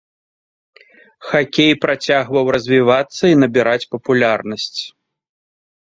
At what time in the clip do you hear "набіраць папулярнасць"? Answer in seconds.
3.45-4.81